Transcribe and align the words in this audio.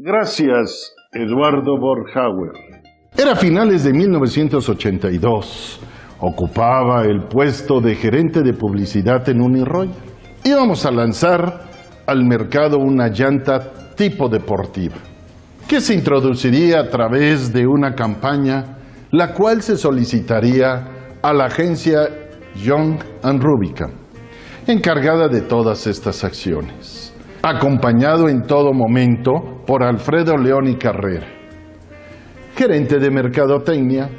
Gracias, 0.00 0.94
Eduardo 1.12 1.76
Borjauer. 1.76 2.52
Era 3.16 3.34
finales 3.34 3.82
de 3.82 3.92
1982. 3.92 5.80
Ocupaba 6.20 7.02
el 7.04 7.24
puesto 7.24 7.80
de 7.80 7.96
gerente 7.96 8.42
de 8.42 8.52
publicidad 8.52 9.28
en 9.28 9.40
Uniroy. 9.40 9.90
Íbamos 10.44 10.86
a 10.86 10.92
lanzar 10.92 11.62
al 12.06 12.24
mercado 12.24 12.78
una 12.78 13.08
llanta 13.08 13.94
tipo 13.96 14.28
deportiva, 14.28 14.94
que 15.66 15.80
se 15.80 15.94
introduciría 15.94 16.78
a 16.78 16.90
través 16.90 17.52
de 17.52 17.66
una 17.66 17.96
campaña, 17.96 18.76
la 19.10 19.34
cual 19.34 19.62
se 19.62 19.76
solicitaría 19.76 21.18
a 21.20 21.32
la 21.32 21.46
agencia 21.46 22.08
Young 22.54 23.00
and 23.24 23.42
Rubicam, 23.42 23.90
encargada 24.64 25.26
de 25.26 25.40
todas 25.40 25.88
estas 25.88 26.22
acciones, 26.22 27.07
acompañado 27.42 28.28
en 28.28 28.42
todo 28.42 28.72
momento 28.72 29.62
por 29.66 29.82
Alfredo 29.82 30.36
León 30.36 30.68
y 30.68 30.76
Carrera, 30.76 31.26
gerente 32.56 32.98
de 32.98 33.10
mercadotecnia, 33.10 34.10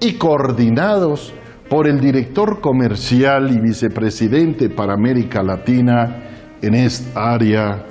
y 0.00 0.14
coordinados 0.14 1.32
por 1.68 1.88
el 1.88 2.00
director 2.00 2.60
comercial 2.60 3.50
y 3.50 3.60
vicepresidente 3.60 4.68
para 4.68 4.94
América 4.94 5.42
Latina 5.42 6.22
en 6.60 6.74
esta 6.74 7.32
área, 7.32 7.84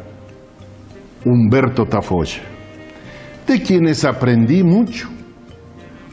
Humberto 1.26 1.86
Tafoya, 1.86 2.42
de 3.48 3.62
quienes 3.62 4.04
aprendí 4.06 4.64
mucho, 4.64 5.10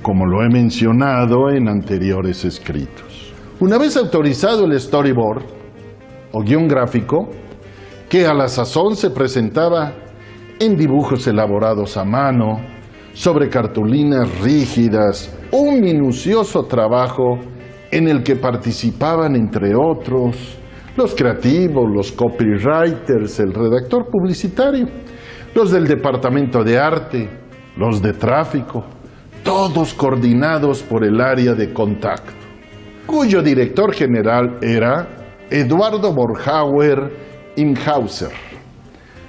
como 0.03 0.25
lo 0.27 0.43
he 0.43 0.49
mencionado 0.49 1.51
en 1.51 1.69
anteriores 1.69 2.45
escritos. 2.45 3.35
Una 3.61 3.77
vez 3.77 3.97
autorizado 3.97 4.65
el 4.65 4.79
storyboard 4.81 5.43
o 6.33 6.43
guion 6.43 6.67
gráfico, 6.67 7.29
que 8.11 8.27
a 8.27 8.35
la 8.35 8.49
sazón 8.49 8.97
se 8.97 9.11
presentaba 9.11 9.93
en 10.59 10.77
dibujos 10.77 11.29
elaborados 11.29 11.97
a 11.97 12.05
mano, 12.05 12.61
sobre 13.13 13.49
cartulinas 13.49 14.41
rígidas, 14.41 15.33
un 15.53 15.81
minucioso 15.81 16.65
trabajo 16.65 17.39
en 17.93 18.09
el 18.09 18.25
que 18.25 18.35
participaban, 18.35 19.37
entre 19.37 19.77
otros, 19.77 20.59
los 20.97 21.15
creativos, 21.15 21.89
los 21.89 22.11
copywriters, 22.11 23.39
el 23.39 23.55
redactor 23.55 24.09
publicitario, 24.11 24.89
los 25.55 25.71
del 25.71 25.87
departamento 25.87 26.65
de 26.65 26.79
arte, 26.79 27.31
los 27.77 28.03
de 28.03 28.13
tráfico, 28.15 28.85
todos 29.45 29.95
coordinados 29.95 30.83
por 30.83 31.05
el 31.05 31.21
área 31.21 31.55
de 31.55 31.73
contacto, 31.73 32.33
cuyo 33.07 33.41
director 33.41 33.95
general 33.95 34.59
era 34.63 35.07
Eduardo 35.49 36.13
Borjauer 36.13 37.30
Imhauser, 37.57 38.31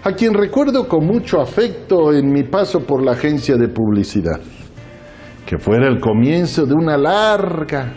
a 0.03 0.11
quien 0.13 0.33
recuerdo 0.33 0.87
con 0.87 1.05
mucho 1.05 1.41
afecto 1.41 2.13
en 2.13 2.31
mi 2.31 2.43
paso 2.43 2.81
por 2.81 3.03
la 3.03 3.11
agencia 3.13 3.55
de 3.55 3.67
publicidad, 3.67 4.39
que 5.45 5.57
fuera 5.57 5.87
el 5.87 5.99
comienzo 5.99 6.65
de 6.65 6.73
una 6.73 6.97
larga, 6.97 7.93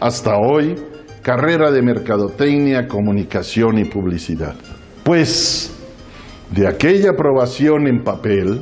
hasta 0.00 0.36
hoy, 0.36 0.74
carrera 1.22 1.70
de 1.70 1.82
mercadotecnia, 1.82 2.86
comunicación 2.86 3.78
y 3.78 3.84
publicidad. 3.84 4.54
Pues 5.02 5.74
de 6.50 6.68
aquella 6.68 7.10
aprobación 7.10 7.86
en 7.86 8.04
papel, 8.04 8.60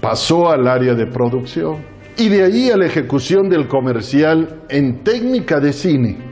pasó 0.00 0.50
al 0.50 0.68
área 0.68 0.94
de 0.94 1.06
producción 1.06 1.78
y 2.16 2.28
de 2.28 2.44
ahí 2.44 2.70
a 2.70 2.76
la 2.76 2.86
ejecución 2.86 3.48
del 3.48 3.68
comercial 3.68 4.62
en 4.68 5.02
técnica 5.02 5.60
de 5.60 5.72
cine, 5.72 6.25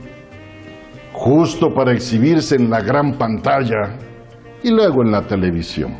justo 1.25 1.73
para 1.73 1.91
exhibirse 1.91 2.55
en 2.55 2.69
la 2.69 2.81
gran 2.81 3.13
pantalla 3.17 3.97
y 4.61 4.69
luego 4.69 5.01
en 5.01 5.11
la 5.11 5.23
televisión. 5.23 5.95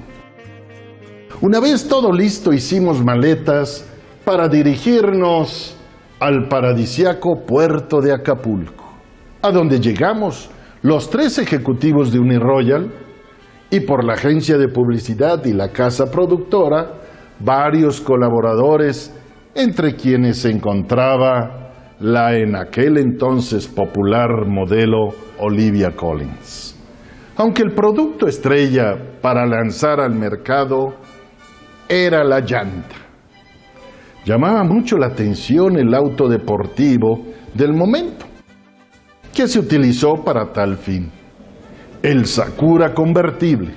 Una 1.42 1.60
vez 1.60 1.88
todo 1.88 2.14
listo, 2.14 2.54
hicimos 2.54 3.04
maletas 3.04 3.90
para 4.24 4.48
dirigirnos 4.48 5.76
al 6.20 6.48
paradisiaco 6.48 7.44
puerto 7.44 8.02
de 8.02 8.14
Acapulco, 8.14 8.86
a 9.42 9.50
donde 9.50 9.80
llegamos 9.80 10.52
los 10.84 11.10
tres 11.10 11.40
ejecutivos 11.40 12.12
de 12.12 12.20
Uniroyal 12.20 12.94
y 13.72 13.80
por 13.80 14.04
la 14.04 14.14
agencia 14.14 14.60
de 14.60 14.68
publicidad 14.68 15.44
y 15.44 15.54
la 15.54 15.70
casa 15.70 16.06
productora, 16.12 17.02
varios 17.40 18.00
colaboradores, 18.00 19.12
entre 19.56 19.96
quienes 19.96 20.38
se 20.38 20.52
encontraba 20.52 21.65
la 22.00 22.36
en 22.36 22.56
aquel 22.56 22.98
entonces 22.98 23.68
popular 23.68 24.46
modelo 24.48 25.10
Olivia 25.40 25.96
Collins. 25.96 26.76
Aunque 27.38 27.64
el 27.64 27.74
producto 27.74 28.28
estrella 28.28 28.98
para 29.22 29.46
lanzar 29.46 30.00
al 30.00 30.16
mercado 30.16 30.96
era 31.88 32.24
la 32.24 32.40
llanta. 32.40 32.96
Llamaba 34.26 34.64
mucho 34.64 34.98
la 34.98 35.08
atención 35.08 35.78
el 35.78 35.94
auto 35.94 36.28
deportivo 36.28 37.26
del 37.54 37.74
momento, 37.74 38.26
que 39.34 39.48
se 39.48 39.60
utilizó 39.60 40.16
para 40.24 40.52
tal 40.52 40.78
fin, 40.78 41.12
el 42.02 42.26
Sakura 42.26 42.94
convertible. 42.94 43.74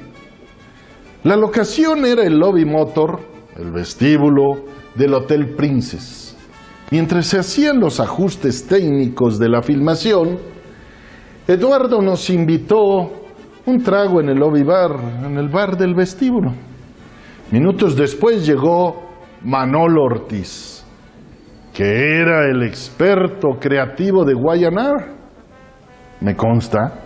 La 1.24 1.36
locación 1.36 2.06
era 2.06 2.22
el 2.22 2.38
lobby 2.38 2.64
motor, 2.64 3.20
el 3.56 3.72
vestíbulo 3.72 4.64
del 4.94 5.14
Hotel 5.14 5.54
Princess. 5.54 6.27
Mientras 6.90 7.26
se 7.26 7.38
hacían 7.38 7.80
los 7.80 8.00
ajustes 8.00 8.66
técnicos 8.66 9.38
de 9.38 9.48
la 9.50 9.62
filmación, 9.62 10.38
Eduardo 11.46 12.00
nos 12.00 12.30
invitó 12.30 13.12
un 13.66 13.82
trago 13.82 14.20
en 14.20 14.30
el 14.30 14.38
lobby 14.38 14.62
bar, 14.62 14.92
en 15.24 15.36
el 15.36 15.48
bar 15.48 15.76
del 15.76 15.94
vestíbulo. 15.94 16.52
Minutos 17.50 17.94
después 17.94 18.46
llegó 18.46 19.02
Manolo 19.44 20.04
Ortiz, 20.04 20.82
que 21.74 22.20
era 22.20 22.46
el 22.46 22.62
experto 22.62 23.58
creativo 23.60 24.24
de 24.24 24.32
Guayanar, 24.32 25.08
me 26.20 26.34
consta, 26.34 27.00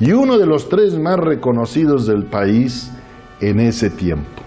y 0.00 0.10
uno 0.10 0.38
de 0.38 0.46
los 0.46 0.68
tres 0.68 0.98
más 0.98 1.18
reconocidos 1.18 2.06
del 2.06 2.24
país 2.24 2.92
en 3.40 3.60
ese 3.60 3.90
tiempo. 3.90 4.42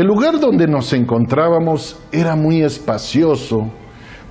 El 0.00 0.06
lugar 0.06 0.40
donde 0.40 0.66
nos 0.66 0.94
encontrábamos 0.94 2.00
era 2.10 2.34
muy 2.34 2.62
espacioso, 2.62 3.70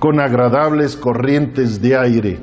con 0.00 0.18
agradables 0.18 0.96
corrientes 0.96 1.80
de 1.80 1.96
aire, 1.96 2.40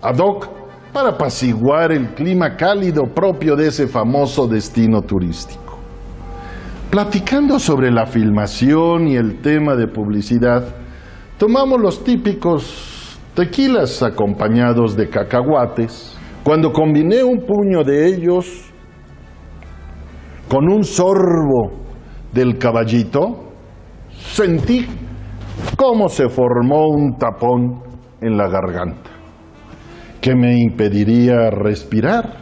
ad 0.00 0.18
hoc 0.20 0.48
para 0.92 1.08
apaciguar 1.08 1.90
el 1.90 2.14
clima 2.14 2.54
cálido 2.56 3.12
propio 3.12 3.56
de 3.56 3.66
ese 3.66 3.88
famoso 3.88 4.46
destino 4.46 5.02
turístico. 5.02 5.80
Platicando 6.90 7.58
sobre 7.58 7.90
la 7.90 8.06
filmación 8.06 9.08
y 9.08 9.16
el 9.16 9.40
tema 9.40 9.74
de 9.74 9.88
publicidad, 9.88 10.62
tomamos 11.38 11.80
los 11.80 12.04
típicos 12.04 13.18
tequilas 13.34 14.00
acompañados 14.00 14.94
de 14.94 15.08
cacahuates. 15.08 16.16
Cuando 16.44 16.72
combiné 16.72 17.24
un 17.24 17.40
puño 17.40 17.82
de 17.82 18.06
ellos 18.06 18.70
con 20.48 20.70
un 20.70 20.84
sorbo 20.84 21.87
del 22.32 22.58
caballito, 22.58 23.52
sentí 24.10 24.86
cómo 25.76 26.08
se 26.08 26.28
formó 26.28 26.88
un 26.88 27.16
tapón 27.16 27.82
en 28.20 28.36
la 28.36 28.48
garganta 28.48 29.10
que 30.20 30.34
me 30.34 30.58
impediría 30.58 31.50
respirar. 31.50 32.38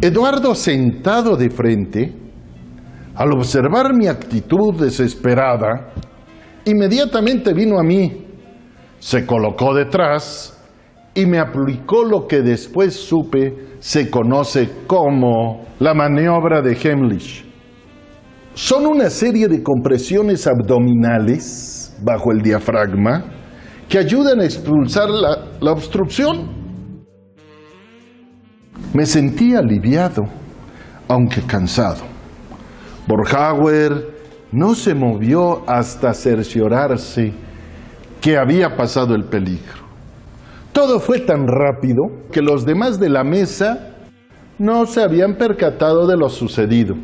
Eduardo 0.00 0.54
sentado 0.54 1.36
de 1.36 1.50
frente, 1.50 2.12
al 3.14 3.32
observar 3.32 3.94
mi 3.94 4.06
actitud 4.06 4.74
desesperada, 4.78 5.92
inmediatamente 6.64 7.52
vino 7.52 7.78
a 7.78 7.82
mí, 7.82 8.26
se 8.98 9.26
colocó 9.26 9.74
detrás 9.74 10.58
y 11.14 11.26
me 11.26 11.38
aplicó 11.38 12.04
lo 12.04 12.26
que 12.26 12.40
después 12.40 12.94
supe 12.94 13.72
se 13.80 14.08
conoce 14.10 14.70
como 14.86 15.64
la 15.80 15.92
maniobra 15.92 16.62
de 16.62 16.78
Hemlich. 16.80 17.51
Son 18.54 18.86
una 18.86 19.08
serie 19.08 19.48
de 19.48 19.62
compresiones 19.62 20.46
abdominales 20.46 21.96
bajo 22.02 22.32
el 22.32 22.42
diafragma 22.42 23.24
que 23.88 23.98
ayudan 23.98 24.40
a 24.40 24.44
expulsar 24.44 25.08
la, 25.08 25.72
obstrucción. 25.72 26.50
Me 28.92 29.06
sentí 29.06 29.54
aliviado, 29.54 30.22
aunque 31.08 31.40
cansado 31.42 32.02
Borjauer 33.06 34.12
no 34.52 34.74
se 34.74 34.94
movió 34.94 35.68
hasta 35.68 36.12
cerciorarse 36.12 37.32
que 38.20 38.36
había 38.36 38.76
pasado 38.76 39.14
el 39.14 39.24
peligro. 39.24 39.82
Todo 40.72 41.00
fue 41.00 41.20
tan 41.20 41.46
rápido 41.46 42.02
que 42.30 42.42
los 42.42 42.64
demás 42.64 43.00
de 43.00 43.08
la 43.08 43.24
mesa 43.24 43.94
no 44.58 44.86
se 44.86 45.02
habían 45.02 45.36
percatado 45.36 46.06
de 46.06 46.16
lo 46.16 46.28
sucedido. 46.28 46.94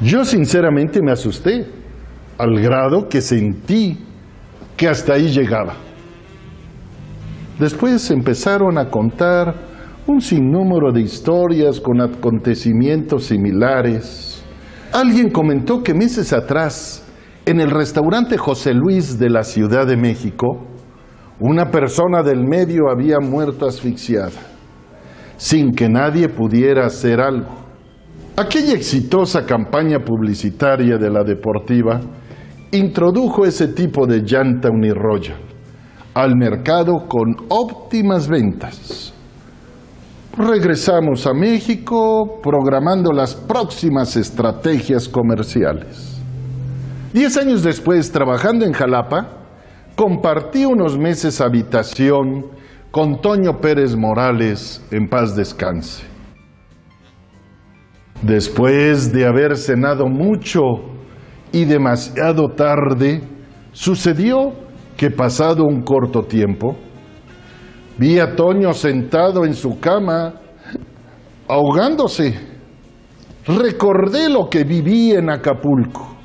Yo 0.00 0.24
sinceramente 0.24 1.00
me 1.02 1.12
asusté, 1.12 1.66
al 2.38 2.60
grado 2.60 3.08
que 3.08 3.20
sentí 3.20 3.98
que 4.76 4.88
hasta 4.88 5.14
ahí 5.14 5.28
llegaba. 5.28 5.74
Después 7.58 8.08
empezaron 8.12 8.78
a 8.78 8.88
contar 8.88 9.52
un 10.06 10.20
sinnúmero 10.20 10.92
de 10.92 11.00
historias 11.00 11.80
con 11.80 12.00
acontecimientos 12.00 13.24
similares. 13.24 14.42
Alguien 14.92 15.30
comentó 15.30 15.82
que 15.82 15.94
meses 15.94 16.32
atrás, 16.32 17.04
en 17.44 17.60
el 17.60 17.70
restaurante 17.70 18.38
José 18.38 18.74
Luis 18.74 19.18
de 19.18 19.30
la 19.30 19.42
Ciudad 19.42 19.86
de 19.86 19.96
México, 19.96 20.64
una 21.40 21.70
persona 21.70 22.22
del 22.22 22.44
medio 22.44 22.88
había 22.88 23.18
muerto 23.18 23.66
asfixiada, 23.66 24.30
sin 25.36 25.72
que 25.72 25.88
nadie 25.88 26.28
pudiera 26.28 26.86
hacer 26.86 27.20
algo. 27.20 27.67
Aquella 28.38 28.74
exitosa 28.74 29.44
campaña 29.44 29.98
publicitaria 29.98 30.96
de 30.96 31.10
la 31.10 31.24
deportiva 31.24 32.00
introdujo 32.70 33.44
ese 33.44 33.66
tipo 33.66 34.06
de 34.06 34.20
llanta 34.20 34.70
unirroya 34.70 35.34
al 36.14 36.36
mercado 36.36 37.08
con 37.08 37.34
óptimas 37.48 38.28
ventas. 38.28 39.12
Regresamos 40.36 41.26
a 41.26 41.34
México 41.34 42.38
programando 42.40 43.10
las 43.10 43.34
próximas 43.34 44.14
estrategias 44.14 45.08
comerciales. 45.08 46.20
Diez 47.12 47.36
años 47.38 47.64
después, 47.64 48.12
trabajando 48.12 48.64
en 48.64 48.72
Jalapa, 48.72 49.30
compartí 49.96 50.64
unos 50.64 50.96
meses 50.96 51.40
habitación 51.40 52.46
con 52.92 53.20
Toño 53.20 53.58
Pérez 53.60 53.96
Morales 53.96 54.80
en 54.92 55.08
paz 55.08 55.34
descanse. 55.34 56.17
Después 58.22 59.12
de 59.12 59.26
haber 59.26 59.56
cenado 59.56 60.08
mucho 60.08 60.60
y 61.52 61.64
demasiado 61.64 62.48
tarde, 62.48 63.22
sucedió 63.72 64.52
que 64.96 65.10
pasado 65.10 65.64
un 65.64 65.82
corto 65.82 66.24
tiempo, 66.24 66.76
vi 67.96 68.18
a 68.18 68.34
Toño 68.34 68.72
sentado 68.72 69.44
en 69.44 69.54
su 69.54 69.78
cama, 69.78 70.34
ahogándose. 71.46 72.34
Recordé 73.46 74.28
lo 74.28 74.48
que 74.50 74.64
viví 74.64 75.12
en 75.12 75.30
Acapulco. 75.30 76.16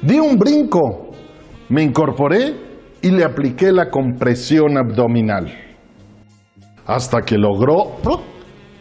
Di 0.00 0.20
un 0.20 0.36
brinco, 0.36 1.10
me 1.70 1.82
incorporé 1.82 2.54
y 3.02 3.10
le 3.10 3.24
apliqué 3.24 3.72
la 3.72 3.90
compresión 3.90 4.78
abdominal, 4.78 5.52
hasta 6.86 7.20
que 7.22 7.36
logró 7.36 7.96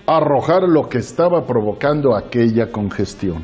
arrojar 0.06 0.64
lo 0.64 0.90
que 0.90 0.98
estaba 0.98 1.46
provocando 1.46 2.16
aquella 2.16 2.72
congestión. 2.72 3.44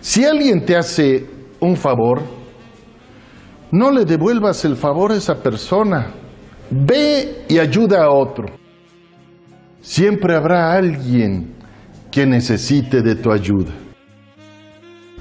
Si 0.00 0.24
alguien 0.24 0.64
te 0.64 0.76
hace 0.76 1.26
un 1.60 1.76
favor, 1.76 2.22
no 3.70 3.90
le 3.90 4.04
devuelvas 4.04 4.64
el 4.64 4.76
favor 4.76 5.12
a 5.12 5.16
esa 5.16 5.40
persona. 5.40 6.08
Ve 6.70 7.44
y 7.48 7.58
ayuda 7.58 8.04
a 8.04 8.10
otro. 8.10 8.46
Siempre 9.80 10.34
habrá 10.34 10.72
alguien 10.72 11.54
que 12.10 12.26
necesite 12.26 13.00
de 13.02 13.14
tu 13.14 13.30
ayuda. 13.30 13.72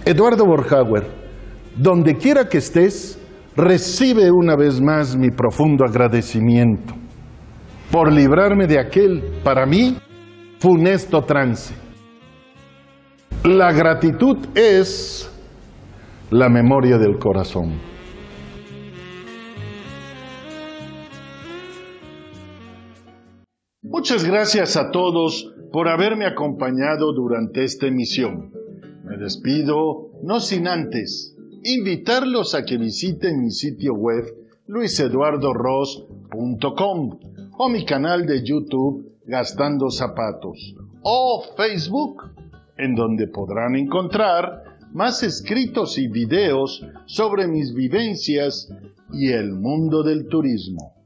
Eduardo 0.03 0.45
Borjauer, 0.45 1.07
donde 1.75 2.15
quiera 2.15 2.49
que 2.49 2.57
estés, 2.57 3.19
recibe 3.55 4.31
una 4.31 4.55
vez 4.55 4.81
más 4.81 5.15
mi 5.15 5.29
profundo 5.29 5.85
agradecimiento 5.85 7.00
por 7.91 8.11
librarme 8.11 8.65
de 8.67 8.79
aquel, 8.79 9.21
para 9.43 9.65
mí, 9.65 9.97
funesto 10.59 11.25
trance. 11.25 11.73
La 13.43 13.73
gratitud 13.73 14.37
es 14.55 15.29
la 16.29 16.47
memoria 16.47 16.97
del 16.97 17.19
corazón. 17.19 17.73
Muchas 23.81 24.23
gracias 24.23 24.77
a 24.77 24.91
todos 24.91 25.53
por 25.73 25.89
haberme 25.89 26.25
acompañado 26.25 27.11
durante 27.13 27.65
esta 27.65 27.87
emisión. 27.87 28.53
Me 29.03 29.17
despido, 29.17 30.11
no 30.23 30.39
sin 30.39 30.67
antes, 30.67 31.35
invitarlos 31.63 32.55
a 32.55 32.63
que 32.63 32.77
visiten 32.77 33.41
mi 33.41 33.51
sitio 33.51 33.93
web 33.93 34.23
luiseduardoros.com 34.67 37.40
o 37.63 37.69
mi 37.69 37.85
canal 37.85 38.25
de 38.25 38.43
YouTube 38.43 39.19
Gastando 39.23 39.91
Zapatos 39.91 40.73
o 41.03 41.43
Facebook 41.55 42.23
en 42.75 42.95
donde 42.95 43.27
podrán 43.27 43.75
encontrar 43.75 44.63
más 44.93 45.21
escritos 45.21 45.99
y 45.99 46.07
videos 46.07 46.83
sobre 47.05 47.45
mis 47.45 47.75
vivencias 47.75 48.67
y 49.13 49.29
el 49.29 49.51
mundo 49.51 50.01
del 50.01 50.27
turismo. 50.27 51.00